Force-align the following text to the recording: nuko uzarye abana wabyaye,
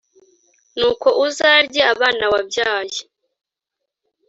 nuko 0.77 1.07
uzarye 1.25 1.81
abana 1.93 2.25
wabyaye, 2.33 2.99